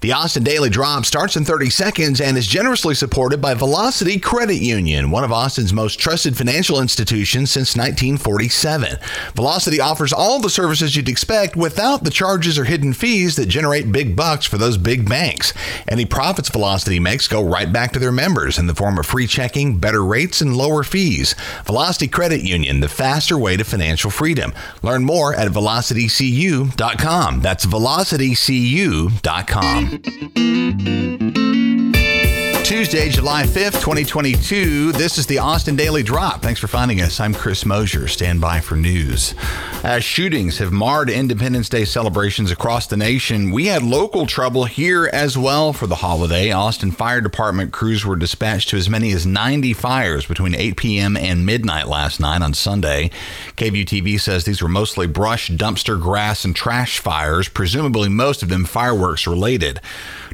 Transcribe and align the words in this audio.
The 0.00 0.12
Austin 0.12 0.44
Daily 0.44 0.70
Drop 0.70 1.04
starts 1.04 1.34
in 1.34 1.44
30 1.44 1.70
seconds 1.70 2.20
and 2.20 2.38
is 2.38 2.46
generously 2.46 2.94
supported 2.94 3.42
by 3.42 3.54
Velocity 3.54 4.20
Credit 4.20 4.58
Union, 4.58 5.10
one 5.10 5.24
of 5.24 5.32
Austin's 5.32 5.72
most 5.72 5.98
trusted 5.98 6.36
financial 6.36 6.80
institutions 6.80 7.50
since 7.50 7.74
1947. 7.74 8.96
Velocity 9.34 9.80
offers 9.80 10.12
all 10.12 10.38
the 10.38 10.50
services 10.50 10.94
you'd 10.94 11.08
expect 11.08 11.56
without 11.56 12.04
the 12.04 12.12
charges 12.12 12.60
or 12.60 12.64
hidden 12.64 12.92
fees 12.92 13.34
that 13.34 13.46
generate 13.46 13.90
big 13.90 14.14
bucks 14.14 14.46
for 14.46 14.56
those 14.56 14.78
big 14.78 15.08
banks. 15.08 15.52
Any 15.88 16.04
profits 16.04 16.48
Velocity 16.48 17.00
makes 17.00 17.26
go 17.26 17.42
right 17.42 17.72
back 17.72 17.90
to 17.94 17.98
their 17.98 18.12
members 18.12 18.56
in 18.56 18.68
the 18.68 18.76
form 18.76 18.98
of 18.98 19.06
free 19.06 19.26
checking, 19.26 19.80
better 19.80 20.04
rates, 20.04 20.40
and 20.40 20.56
lower 20.56 20.84
fees. 20.84 21.34
Velocity 21.64 22.06
Credit 22.06 22.42
Union, 22.42 22.78
the 22.78 22.88
faster 22.88 23.36
way 23.36 23.56
to 23.56 23.64
financial 23.64 24.12
freedom. 24.12 24.54
Learn 24.80 25.02
more 25.02 25.34
at 25.34 25.48
velocitycu.com. 25.48 27.40
That's 27.40 27.66
velocitycu.com. 27.66 29.87
thank 29.90 31.38
you 31.38 31.47
Tuesday, 32.68 33.08
July 33.08 33.44
5th, 33.44 33.80
2022. 33.80 34.92
This 34.92 35.16
is 35.16 35.26
the 35.26 35.38
Austin 35.38 35.74
Daily 35.74 36.02
Drop. 36.02 36.42
Thanks 36.42 36.60
for 36.60 36.66
finding 36.66 37.00
us. 37.00 37.18
I'm 37.18 37.32
Chris 37.32 37.64
Mosier. 37.64 38.06
Stand 38.08 38.42
by 38.42 38.60
for 38.60 38.76
news. 38.76 39.34
As 39.82 40.04
shootings 40.04 40.58
have 40.58 40.70
marred 40.70 41.08
Independence 41.08 41.70
Day 41.70 41.86
celebrations 41.86 42.50
across 42.50 42.86
the 42.86 42.98
nation, 42.98 43.52
we 43.52 43.68
had 43.68 43.82
local 43.82 44.26
trouble 44.26 44.66
here 44.66 45.08
as 45.14 45.38
well 45.38 45.72
for 45.72 45.86
the 45.86 45.94
holiday. 45.94 46.52
Austin 46.52 46.90
Fire 46.90 47.22
Department 47.22 47.72
crews 47.72 48.04
were 48.04 48.16
dispatched 48.16 48.68
to 48.68 48.76
as 48.76 48.90
many 48.90 49.12
as 49.12 49.24
90 49.24 49.72
fires 49.72 50.26
between 50.26 50.54
8 50.54 50.76
p.m. 50.76 51.16
and 51.16 51.46
midnight 51.46 51.88
last 51.88 52.20
night 52.20 52.42
on 52.42 52.52
Sunday. 52.52 53.10
KVUE 53.56 53.86
TV 53.86 54.20
says 54.20 54.44
these 54.44 54.60
were 54.60 54.68
mostly 54.68 55.06
brush, 55.06 55.48
dumpster, 55.48 55.98
grass, 55.98 56.44
and 56.44 56.54
trash 56.54 56.98
fires, 56.98 57.48
presumably 57.48 58.10
most 58.10 58.42
of 58.42 58.50
them 58.50 58.66
fireworks 58.66 59.26
related. 59.26 59.80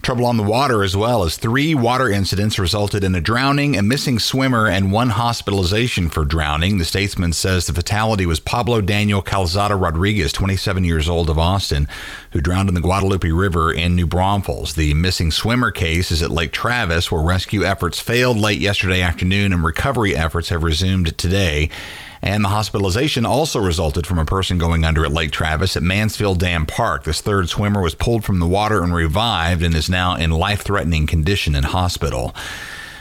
Trouble 0.02 0.26
on 0.26 0.36
the 0.36 0.42
water 0.42 0.82
as 0.82 0.96
well 0.96 1.22
as 1.22 1.36
three 1.36 1.76
water 1.76 2.10
incidents 2.10 2.23
resulted 2.32 3.04
in 3.04 3.14
a 3.14 3.20
drowning, 3.20 3.76
a 3.76 3.82
missing 3.82 4.18
swimmer, 4.18 4.66
and 4.66 4.90
one 4.90 5.10
hospitalization 5.10 6.08
for 6.08 6.24
drowning. 6.24 6.78
The 6.78 6.84
statesman 6.84 7.32
says 7.32 7.66
the 7.66 7.72
fatality 7.72 8.24
was 8.24 8.40
Pablo 8.40 8.80
Daniel 8.80 9.20
Calzada 9.20 9.76
Rodriguez, 9.76 10.32
27 10.32 10.84
years 10.84 11.08
old 11.08 11.28
of 11.28 11.38
Austin, 11.38 11.86
who 12.30 12.40
drowned 12.40 12.68
in 12.68 12.74
the 12.74 12.80
Guadalupe 12.80 13.30
River 13.30 13.72
in 13.72 13.94
New 13.94 14.06
Braunfels. 14.06 14.74
The 14.74 14.94
missing 14.94 15.30
swimmer 15.30 15.70
case 15.70 16.10
is 16.10 16.22
at 16.22 16.30
Lake 16.30 16.52
Travis, 16.52 17.12
where 17.12 17.22
rescue 17.22 17.64
efforts 17.64 18.00
failed 18.00 18.38
late 18.38 18.60
yesterday 18.60 19.02
afternoon 19.02 19.52
and 19.52 19.62
recovery 19.62 20.16
efforts 20.16 20.48
have 20.48 20.62
resumed 20.62 21.16
today. 21.18 21.70
And 22.24 22.42
the 22.42 22.48
hospitalization 22.48 23.26
also 23.26 23.60
resulted 23.60 24.06
from 24.06 24.18
a 24.18 24.24
person 24.24 24.56
going 24.56 24.82
under 24.82 25.04
at 25.04 25.12
Lake 25.12 25.30
Travis 25.30 25.76
at 25.76 25.82
Mansfield 25.82 26.40
Dam 26.40 26.64
Park. 26.64 27.04
This 27.04 27.20
third 27.20 27.50
swimmer 27.50 27.82
was 27.82 27.94
pulled 27.94 28.24
from 28.24 28.40
the 28.40 28.46
water 28.46 28.82
and 28.82 28.94
revived 28.94 29.62
and 29.62 29.74
is 29.74 29.90
now 29.90 30.16
in 30.16 30.30
life 30.30 30.62
threatening 30.62 31.06
condition 31.06 31.54
in 31.54 31.64
hospital. 31.64 32.34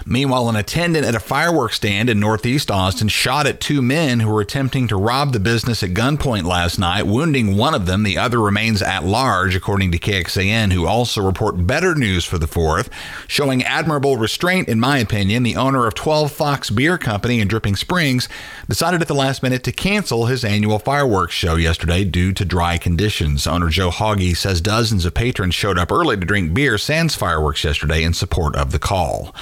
Meanwhile, 0.06 0.50
an 0.50 0.56
attendant 0.56 1.06
at 1.06 1.16
a 1.16 1.20
fireworks 1.20 1.78
stand 1.78 2.10
in 2.10 2.20
Northeast 2.20 2.70
Austin 2.70 3.08
shot 3.08 3.48
at 3.48 3.62
two 3.62 3.82
men 3.82 4.20
who 4.20 4.30
were 4.30 4.42
attempting 4.42 4.88
to 4.90 4.98
rob 4.98 5.32
the 5.32 5.40
business 5.40 5.82
at 5.82 5.92
gunpoint 5.92 6.44
last 6.44 6.78
night, 6.78 7.08
wounding 7.08 7.56
one 7.56 7.74
of 7.74 7.86
them. 7.86 8.04
The 8.04 8.18
other 8.18 8.42
remains 8.42 8.82
at 8.82 9.06
large, 9.06 9.56
according 9.56 9.92
to 9.92 10.00
KXAN, 10.00 10.74
who 10.74 10.86
also 10.86 11.22
report 11.22 11.66
better 11.66 11.96
news 11.96 12.26
for 12.26 12.38
the 12.38 12.48
fourth, 12.48 12.90
showing 13.28 13.64
admirable 13.64 14.18
restraint, 14.18 14.68
in 14.68 14.80
my 14.80 14.98
opinion. 14.98 15.44
The 15.44 15.56
owner 15.56 15.88
of 15.88 15.96
12 15.96 16.32
Fox 16.32 16.70
Beer 16.70 16.98
Company 16.98 17.40
in 17.40 17.48
Dripping 17.48 17.76
Springs 17.76 18.28
decided 18.68 19.02
at 19.02 19.08
the 19.08 19.16
last 19.16 19.42
minute 19.42 19.64
to 19.64 19.72
cancel 19.72 20.26
his 20.26 20.44
annual 20.44 20.80
fireworks 20.80 21.34
show 21.34 21.56
yesterday 21.56 22.04
due 22.04 22.34
to 22.34 22.44
dry 22.44 22.78
conditions. 22.78 23.48
Owner 23.48 23.70
Joe 23.70 23.90
Hoggy 23.90 24.36
says 24.36 24.60
dozens 24.60 25.06
of 25.06 25.14
patrons 25.14 25.56
showed 25.56 25.78
up 25.78 25.92
early 25.92 26.18
to 26.18 26.26
drink 26.26 26.54
beer 26.54 26.78
sans 26.78 27.16
fireworks 27.16 27.64
yesterday 27.64 28.04
in 28.04 28.14
support 28.14 28.56
of 28.56 28.72
the 28.72 28.80
call. 28.80 29.34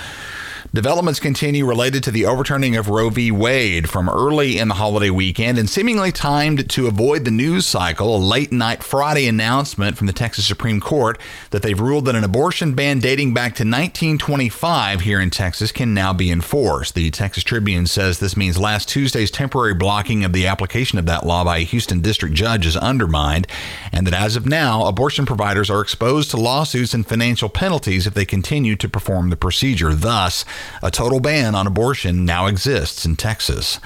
Developments 0.74 1.20
continue 1.20 1.66
related 1.66 2.04
to 2.04 2.12
the 2.12 2.26
overturning 2.26 2.76
of 2.76 2.88
Roe 2.88 3.10
v. 3.10 3.32
Wade 3.32 3.90
from 3.90 4.08
early 4.08 4.58
in 4.58 4.68
the 4.68 4.76
holiday 4.76 5.10
weekend 5.10 5.58
and 5.58 5.70
seemingly 5.70 6.12
timed 6.12 6.70
to 6.70 6.88
avoid 6.88 7.26
the 7.26 7.32
news 7.32 7.66
cycle. 7.66 8.16
A 8.16 8.18
late 8.18 8.52
night 8.52 8.84
Friday 8.84 9.28
announcement 9.28 9.98
from 9.98 10.08
the 10.08 10.14
Texas 10.14 10.48
Supreme 10.48 10.80
Court 10.80 11.20
that 11.50 11.62
they've 11.62 11.80
ruled 11.80 12.06
that 12.06 12.16
an 12.16 12.24
abortion 12.24 12.74
ban 12.74 13.00
dating 13.00 13.34
back 13.34 13.56
to 13.56 13.64
1925 13.64 15.02
here 15.02 15.20
in 15.20 15.30
Texas 15.30 15.72
can 15.72 15.94
now 15.94 16.14
be 16.14 16.32
enforced. 16.32 16.94
The 16.94 17.10
Texas 17.10 17.44
Tribune 17.44 17.88
says 17.88 18.20
this 18.20 18.38
means 18.38 18.58
last 18.58 18.88
Tuesday's 18.88 19.32
temporary 19.32 19.74
blocking 19.74 20.24
of 20.24 20.32
the 20.32 20.48
application 20.48 21.00
of 21.00 21.06
that 21.08 21.26
law 21.26 21.44
by 21.44 21.58
a 21.58 21.62
Houston 21.66 22.02
district 22.02 22.36
judge 22.36 22.66
is 22.66 22.78
undermined, 22.78 23.48
and 23.92 24.06
that 24.06 24.14
as 24.14 24.36
of 24.36 24.46
now, 24.46 24.86
abortion 24.86 25.26
providers 25.26 25.70
are 25.70 25.82
exposed 25.82 26.32
to 26.32 26.38
lawsuits 26.38 26.94
and 26.94 27.08
financial 27.08 27.50
penalties 27.50 28.06
if 28.06 28.14
they 28.14 28.26
continue 28.26 28.76
to 28.76 28.88
perform 28.88 29.30
the 29.30 29.36
procedure. 29.36 29.94
Thus, 29.94 30.46
a 30.82 30.92
total 30.92 31.20
ban 31.20 31.56
on 31.56 31.68
abortion 31.68 32.26
now 32.26 32.48
exists 32.48 33.06
in 33.06 33.16
Texas. 33.16 33.80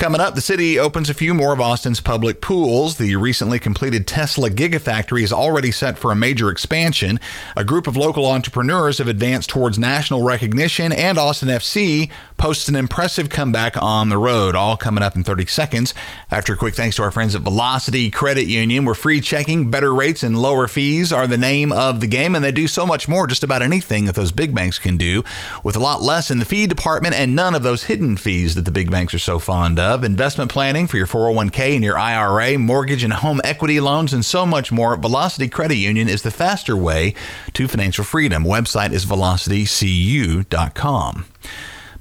Coming 0.00 0.22
up, 0.22 0.34
the 0.34 0.40
city 0.40 0.78
opens 0.78 1.10
a 1.10 1.14
few 1.14 1.34
more 1.34 1.52
of 1.52 1.60
Austin's 1.60 2.00
public 2.00 2.40
pools. 2.40 2.96
The 2.96 3.16
recently 3.16 3.58
completed 3.58 4.06
Tesla 4.06 4.48
Gigafactory 4.48 5.22
is 5.22 5.30
already 5.30 5.70
set 5.70 5.98
for 5.98 6.10
a 6.10 6.16
major 6.16 6.48
expansion. 6.48 7.20
A 7.54 7.64
group 7.64 7.86
of 7.86 7.98
local 7.98 8.24
entrepreneurs 8.24 8.96
have 8.96 9.08
advanced 9.08 9.50
towards 9.50 9.78
national 9.78 10.22
recognition, 10.22 10.90
and 10.90 11.18
Austin 11.18 11.50
FC 11.50 12.10
posts 12.38 12.66
an 12.66 12.76
impressive 12.76 13.28
comeback 13.28 13.76
on 13.76 14.08
the 14.08 14.16
road. 14.16 14.56
All 14.56 14.78
coming 14.78 15.04
up 15.04 15.16
in 15.16 15.22
30 15.22 15.44
seconds. 15.44 15.92
After 16.30 16.54
a 16.54 16.56
quick 16.56 16.74
thanks 16.74 16.96
to 16.96 17.02
our 17.02 17.10
friends 17.10 17.34
at 17.34 17.42
Velocity 17.42 18.10
Credit 18.10 18.46
Union, 18.46 18.86
where 18.86 18.94
free 18.94 19.20
checking, 19.20 19.70
better 19.70 19.92
rates, 19.92 20.22
and 20.22 20.40
lower 20.40 20.66
fees 20.66 21.12
are 21.12 21.26
the 21.26 21.36
name 21.36 21.72
of 21.72 22.00
the 22.00 22.06
game, 22.06 22.34
and 22.34 22.42
they 22.42 22.52
do 22.52 22.66
so 22.66 22.86
much 22.86 23.06
more, 23.06 23.26
just 23.26 23.44
about 23.44 23.60
anything 23.60 24.06
that 24.06 24.14
those 24.14 24.32
big 24.32 24.54
banks 24.54 24.78
can 24.78 24.96
do, 24.96 25.22
with 25.62 25.76
a 25.76 25.78
lot 25.78 26.00
less 26.00 26.30
in 26.30 26.38
the 26.38 26.46
fee 26.46 26.66
department 26.66 27.14
and 27.14 27.36
none 27.36 27.54
of 27.54 27.62
those 27.62 27.84
hidden 27.84 28.16
fees 28.16 28.54
that 28.54 28.64
the 28.64 28.70
big 28.70 28.90
banks 28.90 29.12
are 29.12 29.18
so 29.18 29.38
fond 29.38 29.78
of 29.78 29.89
of 29.90 30.04
investment 30.04 30.52
planning 30.52 30.86
for 30.86 30.96
your 30.96 31.06
401k 31.06 31.74
and 31.74 31.82
your 31.82 31.98
IRA, 31.98 32.56
mortgage 32.58 33.02
and 33.02 33.12
home 33.12 33.40
equity 33.42 33.80
loans, 33.80 34.12
and 34.12 34.24
so 34.24 34.46
much 34.46 34.70
more. 34.70 34.94
Velocity 34.96 35.48
Credit 35.48 35.74
Union 35.74 36.08
is 36.08 36.22
the 36.22 36.30
faster 36.30 36.76
way 36.76 37.12
to 37.54 37.66
financial 37.66 38.04
freedom. 38.04 38.44
Website 38.44 38.92
is 38.92 39.04
velocitycu.com. 39.04 41.26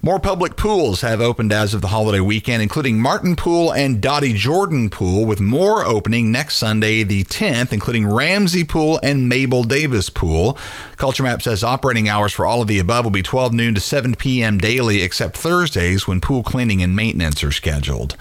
More 0.01 0.17
public 0.17 0.55
pools 0.55 1.01
have 1.01 1.19
opened 1.19 1.51
as 1.51 1.73
of 1.73 1.81
the 1.81 1.89
holiday 1.89 2.21
weekend, 2.21 2.63
including 2.63 3.01
Martin 3.01 3.35
Pool 3.35 3.73
and 3.73 3.99
Dottie 3.99 4.31
Jordan 4.31 4.89
Pool, 4.89 5.25
with 5.25 5.41
more 5.41 5.85
opening 5.85 6.31
next 6.31 6.55
Sunday, 6.55 7.03
the 7.03 7.25
10th, 7.25 7.73
including 7.73 8.07
Ramsey 8.07 8.63
Pool 8.63 9.01
and 9.03 9.27
Mabel 9.27 9.65
Davis 9.65 10.09
Pool. 10.09 10.57
Culture 10.95 11.23
Map 11.23 11.41
says 11.41 11.65
operating 11.65 12.07
hours 12.07 12.31
for 12.31 12.45
all 12.45 12.61
of 12.61 12.69
the 12.69 12.79
above 12.79 13.03
will 13.03 13.11
be 13.11 13.21
12 13.21 13.51
noon 13.51 13.75
to 13.75 13.81
7 13.81 14.15
p.m. 14.15 14.57
daily, 14.57 15.01
except 15.01 15.35
Thursdays 15.35 16.07
when 16.07 16.21
pool 16.21 16.43
cleaning 16.43 16.81
and 16.81 16.95
maintenance 16.95 17.43
are 17.43 17.51
scheduled. 17.51 18.15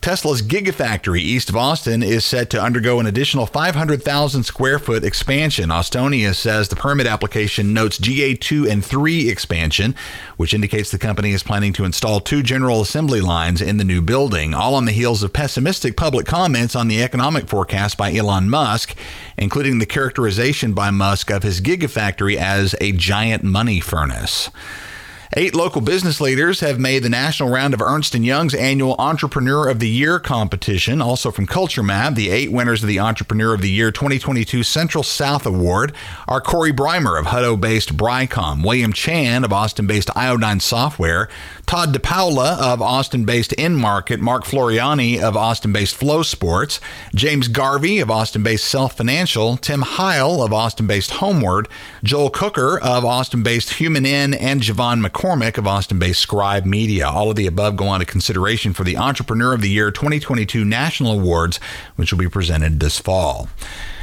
Tesla's 0.00 0.40
Gigafactory 0.40 1.20
east 1.20 1.50
of 1.50 1.56
Austin 1.56 2.02
is 2.02 2.24
set 2.24 2.48
to 2.50 2.62
undergo 2.62 3.00
an 3.00 3.06
additional 3.06 3.44
500,000 3.44 4.44
square 4.44 4.78
foot 4.78 5.04
expansion. 5.04 5.68
Austonia 5.68 6.34
says 6.34 6.68
the 6.68 6.76
permit 6.76 7.06
application 7.06 7.74
notes 7.74 7.98
GA2 7.98 8.70
and 8.70 8.82
3 8.82 9.28
expansion, 9.28 9.94
which 10.38 10.54
indicates 10.54 10.90
the 10.90 10.98
company 10.98 11.32
is 11.32 11.42
planning 11.42 11.74
to 11.74 11.84
install 11.84 12.18
two 12.18 12.42
general 12.42 12.80
assembly 12.80 13.20
lines 13.20 13.60
in 13.60 13.76
the 13.76 13.84
new 13.84 14.00
building, 14.00 14.54
all 14.54 14.74
on 14.74 14.86
the 14.86 14.92
heels 14.92 15.22
of 15.22 15.34
pessimistic 15.34 15.98
public 15.98 16.24
comments 16.24 16.74
on 16.74 16.88
the 16.88 17.02
economic 17.02 17.46
forecast 17.46 17.98
by 17.98 18.10
Elon 18.10 18.48
Musk, 18.48 18.96
including 19.36 19.80
the 19.80 19.86
characterization 19.86 20.72
by 20.72 20.90
Musk 20.90 21.30
of 21.30 21.42
his 21.42 21.60
Gigafactory 21.60 22.36
as 22.36 22.74
a 22.80 22.92
giant 22.92 23.44
money 23.44 23.80
furnace. 23.80 24.48
Eight 25.36 25.54
local 25.54 25.80
business 25.80 26.20
leaders 26.20 26.58
have 26.58 26.80
made 26.80 27.04
the 27.04 27.08
national 27.08 27.50
round 27.50 27.72
of 27.72 27.80
Ernst 27.80 28.14
& 28.14 28.16
Young's 28.16 28.52
annual 28.52 28.96
Entrepreneur 28.98 29.68
of 29.68 29.78
the 29.78 29.88
Year 29.88 30.18
competition. 30.18 31.00
Also 31.00 31.30
from 31.30 31.46
Culture 31.46 31.84
Map, 31.84 32.16
the 32.16 32.30
eight 32.30 32.50
winners 32.50 32.82
of 32.82 32.88
the 32.88 32.98
Entrepreneur 32.98 33.54
of 33.54 33.60
the 33.60 33.70
Year 33.70 33.92
2022 33.92 34.64
Central 34.64 35.04
South 35.04 35.46
Award 35.46 35.92
are 36.26 36.40
Corey 36.40 36.72
Breimer 36.72 37.16
of 37.16 37.26
Hutto-based 37.26 37.96
Brycom, 37.96 38.64
William 38.64 38.92
Chan 38.92 39.44
of 39.44 39.52
Austin-based 39.52 40.10
Iodine 40.16 40.58
Software, 40.58 41.28
Todd 41.64 41.94
Dipaola 41.94 42.58
of 42.58 42.82
Austin-based 42.82 43.52
InMarket, 43.52 44.18
Mark 44.18 44.42
Floriani 44.42 45.22
of 45.22 45.36
Austin-based 45.36 45.94
Flow 45.94 46.24
Sports, 46.24 46.80
James 47.14 47.46
Garvey 47.46 48.00
of 48.00 48.10
Austin-based 48.10 48.64
Self 48.64 48.96
Financial, 48.96 49.56
Tim 49.56 49.82
Heyl 49.82 50.44
of 50.44 50.52
Austin-based 50.52 51.12
Homeward, 51.12 51.68
Joel 52.02 52.30
Cooker 52.30 52.80
of 52.80 53.04
Austin-based 53.04 53.74
Human 53.74 54.04
Inn, 54.04 54.34
and 54.34 54.60
JeVon 54.60 55.06
McCoy 55.06 55.19
McCormick 55.20 55.58
of 55.58 55.66
Austin 55.66 55.98
based 55.98 56.20
Scribe 56.20 56.64
Media. 56.64 57.06
All 57.06 57.28
of 57.28 57.36
the 57.36 57.46
above 57.46 57.76
go 57.76 57.88
on 57.88 58.00
to 58.00 58.06
consideration 58.06 58.72
for 58.72 58.84
the 58.84 58.96
Entrepreneur 58.96 59.52
of 59.52 59.60
the 59.60 59.68
Year 59.68 59.90
2022 59.90 60.64
National 60.64 61.12
Awards, 61.12 61.60
which 61.96 62.10
will 62.10 62.18
be 62.18 62.28
presented 62.28 62.80
this 62.80 62.98
fall. 62.98 63.50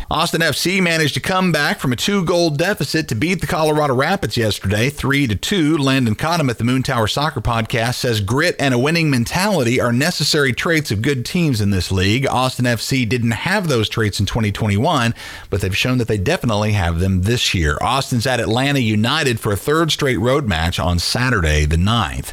Austin 0.09 0.39
FC 0.39 0.81
managed 0.81 1.15
to 1.15 1.19
come 1.19 1.51
back 1.51 1.79
from 1.79 1.91
a 1.91 1.95
two-goal 1.97 2.51
deficit 2.51 3.09
to 3.09 3.15
beat 3.15 3.41
the 3.41 3.47
Colorado 3.47 3.93
Rapids 3.93 4.37
yesterday, 4.37 4.89
three 4.89 5.27
to 5.27 5.35
two. 5.35 5.77
Landon 5.77 6.15
Cotham 6.15 6.49
at 6.49 6.57
the 6.57 6.63
Moontower 6.63 7.11
Soccer 7.11 7.41
Podcast 7.41 7.95
says 7.95 8.21
grit 8.21 8.55
and 8.57 8.73
a 8.73 8.79
winning 8.79 9.09
mentality 9.09 9.81
are 9.81 9.91
necessary 9.91 10.53
traits 10.53 10.91
of 10.91 11.01
good 11.01 11.25
teams 11.25 11.59
in 11.59 11.71
this 11.71 11.91
league. 11.91 12.25
Austin 12.25 12.63
FC 12.63 13.07
didn't 13.07 13.31
have 13.31 13.67
those 13.67 13.89
traits 13.89 14.17
in 14.17 14.25
2021, 14.25 15.13
but 15.49 15.59
they've 15.59 15.75
shown 15.75 15.97
that 15.97 16.07
they 16.07 16.17
definitely 16.17 16.71
have 16.71 16.99
them 16.99 17.23
this 17.23 17.53
year. 17.53 17.77
Austin's 17.81 18.25
at 18.25 18.39
Atlanta 18.39 18.79
United 18.79 19.41
for 19.41 19.51
a 19.51 19.57
third 19.57 19.91
straight 19.91 20.21
road 20.21 20.47
match 20.47 20.79
on 20.79 20.99
Saturday, 20.99 21.65
the 21.65 21.75
9th. 21.75 22.31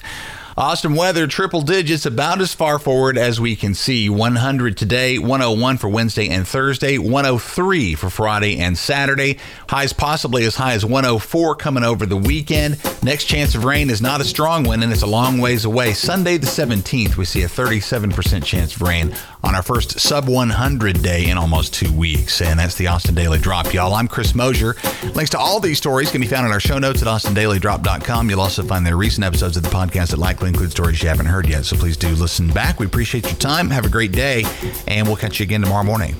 Austin 0.56 0.95
weather 0.95 1.27
triple 1.27 1.62
digits 1.62 2.06
about 2.06 2.41
as 2.41 2.55
far 2.55 2.79
forward 2.79 3.19
as 3.19 3.41
we 3.41 3.56
can 3.56 3.75
see. 3.75 4.09
100 4.09 4.77
today, 4.77 5.19
101 5.19 5.79
for 5.79 5.89
Wednesday 5.89 6.29
and 6.29 6.47
Thursday, 6.47 6.97
103 6.97 7.97
for 7.97 8.09
Friday 8.09 8.61
and 8.61 8.79
Saturday. 8.79 9.39
Highs 9.69 9.93
possibly 9.93 10.45
as 10.45 10.55
high 10.55 10.75
as 10.75 10.85
104 10.85 11.56
coming 11.56 11.83
over 11.83 12.06
the 12.06 12.17
weekend. 12.17 12.79
Next 13.03 13.25
chance 13.25 13.56
of 13.56 13.65
rain 13.65 13.91
is 13.91 14.01
not 14.01 14.21
a 14.21 14.25
strong 14.25 14.62
one 14.62 14.85
and 14.85 14.93
it's 14.93 15.03
a 15.03 15.09
long 15.09 15.39
ways 15.39 15.65
away. 15.65 15.93
Sunday 15.93 16.37
the 16.37 16.47
17th, 16.47 17.17
we 17.17 17.25
see 17.25 17.43
a 17.43 17.49
37% 17.49 18.45
chance 18.45 18.77
of 18.77 18.83
rain 18.83 19.12
on 19.44 19.55
our 19.55 19.62
first 19.62 20.00
sub 20.00 20.29
100 20.29 21.02
day 21.02 21.29
in 21.29 21.37
almost 21.37 21.75
two 21.75 21.93
weeks. 21.93 22.41
And 22.41 22.58
that's 22.58 22.75
the 22.75 22.87
Austin 22.87 23.14
Daily 23.14 23.38
Drop, 23.38 23.73
y'all. 23.73 23.94
I'm 23.94 24.08
Chris 24.08 24.35
Mosier. 24.35 24.75
Links 25.14 25.31
to 25.31 25.38
all 25.38 25.61
these 25.61 25.79
stories 25.79 26.11
can 26.11 26.20
be 26.20 26.26
found 26.26 26.46
in 26.46 26.52
our 26.52 26.61
show 26.61 26.79
notes 26.79 27.02
at 27.02 27.08
austindailydrop.com. 27.08 28.31
You'll 28.31 28.41
also 28.41 28.62
find 28.62 28.87
their 28.87 28.96
recent 28.96 29.25
episodes 29.25 29.56
of 29.56 29.62
the 29.62 29.69
podcast 29.69 30.11
that 30.11 30.19
likely 30.19 30.49
include 30.49 30.70
stories 30.70 31.02
you 31.02 31.08
haven't 31.08 31.26
heard 31.26 31.49
yet. 31.49 31.64
So 31.64 31.76
please 31.76 31.96
do 31.96 32.08
listen 32.08 32.49
back. 32.49 32.81
We 32.81 32.87
appreciate 32.87 33.25
your 33.26 33.35
time. 33.35 33.70
Have 33.70 33.85
a 33.85 33.91
great 33.91 34.12
day, 34.12 34.44
and 34.88 35.06
we'll 35.06 35.17
catch 35.17 35.41
you 35.41 35.44
again 35.44 35.61
tomorrow 35.61 35.85
morning. 35.85 36.17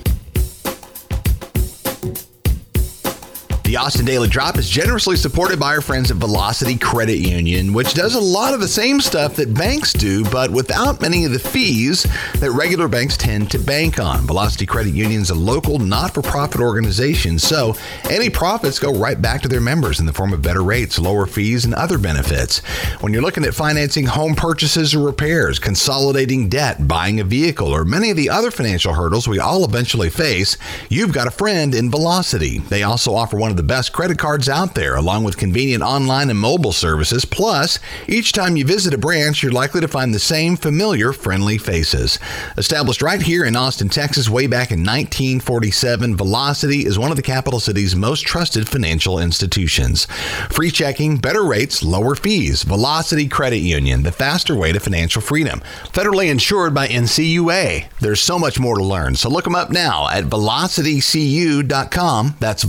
The 3.65 3.77
Austin 3.77 4.05
Daily 4.05 4.27
Drop 4.27 4.59
is 4.59 4.69
generously 4.69 5.15
supported 5.15 5.59
by 5.59 5.73
our 5.73 5.81
friends 5.81 6.11
at 6.11 6.17
Velocity 6.17 6.77
Credit 6.77 7.17
Union, 7.17 7.73
which 7.73 7.95
does 7.95 8.13
a 8.13 8.19
lot 8.19 8.53
of 8.53 8.59
the 8.59 8.67
same 8.67 9.01
stuff 9.01 9.35
that 9.37 9.55
banks 9.55 9.91
do, 9.91 10.23
but 10.25 10.51
without 10.51 11.01
many 11.01 11.25
of 11.25 11.31
the 11.31 11.39
fees 11.39 12.03
that 12.35 12.51
regular 12.51 12.87
banks 12.87 13.17
tend 13.17 13.49
to 13.49 13.57
bank 13.57 13.99
on. 13.99 14.19
Velocity 14.27 14.67
Credit 14.67 14.93
Union 14.93 15.19
is 15.19 15.31
a 15.31 15.35
local, 15.35 15.79
not 15.79 16.13
for 16.13 16.21
profit 16.21 16.61
organization, 16.61 17.39
so 17.39 17.75
any 18.07 18.29
profits 18.29 18.77
go 18.77 18.93
right 18.93 19.19
back 19.19 19.41
to 19.41 19.47
their 19.47 19.59
members 19.59 19.99
in 19.99 20.05
the 20.05 20.13
form 20.13 20.31
of 20.31 20.43
better 20.43 20.63
rates, 20.63 20.99
lower 20.99 21.25
fees, 21.25 21.65
and 21.65 21.73
other 21.73 21.97
benefits. 21.97 22.59
When 23.01 23.13
you're 23.13 23.23
looking 23.23 23.45
at 23.45 23.55
financing 23.55 24.05
home 24.05 24.35
purchases 24.35 24.93
or 24.93 25.03
repairs, 25.03 25.57
consolidating 25.57 26.49
debt, 26.49 26.87
buying 26.87 27.19
a 27.19 27.23
vehicle, 27.23 27.69
or 27.69 27.83
many 27.83 28.11
of 28.11 28.15
the 28.15 28.29
other 28.29 28.51
financial 28.51 28.93
hurdles 28.93 29.27
we 29.27 29.39
all 29.39 29.65
eventually 29.65 30.11
face, 30.11 30.55
you've 30.87 31.13
got 31.13 31.25
a 31.25 31.31
friend 31.31 31.73
in 31.73 31.89
Velocity. 31.89 32.59
They 32.59 32.83
also 32.83 33.15
offer 33.15 33.37
one 33.37 33.54
of 33.55 33.57
the 33.57 33.63
best 33.63 33.93
credit 33.93 34.19
cards 34.19 34.49
out 34.49 34.75
there, 34.75 34.95
along 34.95 35.23
with 35.23 35.37
convenient 35.37 35.81
online 35.81 36.29
and 36.29 36.37
mobile 36.37 36.73
services. 36.73 37.23
Plus, 37.23 37.79
each 38.05 38.33
time 38.33 38.57
you 38.57 38.65
visit 38.65 38.93
a 38.93 38.97
branch, 38.97 39.41
you're 39.41 39.51
likely 39.51 39.79
to 39.79 39.87
find 39.87 40.13
the 40.13 40.19
same 40.19 40.57
familiar, 40.57 41.13
friendly 41.13 41.57
faces. 41.57 42.19
Established 42.57 43.01
right 43.01 43.21
here 43.21 43.45
in 43.45 43.55
Austin, 43.55 43.87
Texas, 43.87 44.29
way 44.29 44.47
back 44.47 44.71
in 44.71 44.79
1947, 44.79 46.17
Velocity 46.17 46.85
is 46.85 46.99
one 46.99 47.11
of 47.11 47.15
the 47.15 47.23
capital 47.23 47.61
city's 47.61 47.95
most 47.95 48.25
trusted 48.25 48.67
financial 48.67 49.19
institutions. 49.19 50.05
Free 50.49 50.71
checking, 50.71 51.15
better 51.17 51.45
rates, 51.45 51.81
lower 51.81 52.15
fees. 52.15 52.63
Velocity 52.63 53.29
Credit 53.29 53.59
Union, 53.59 54.03
the 54.03 54.11
faster 54.11 54.55
way 54.55 54.73
to 54.73 54.81
financial 54.81 55.21
freedom. 55.21 55.61
Federally 55.85 56.29
insured 56.29 56.73
by 56.73 56.87
NCUA. 56.87 57.85
There's 58.01 58.19
so 58.19 58.37
much 58.37 58.59
more 58.59 58.77
to 58.77 58.83
learn, 58.83 59.15
so 59.15 59.29
look 59.29 59.45
them 59.45 59.55
up 59.55 59.71
now 59.71 60.09
at 60.09 60.25
velocitycu.com. 60.25 62.35
That's 62.39 62.65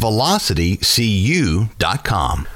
velocitycu.com. 0.80 2.46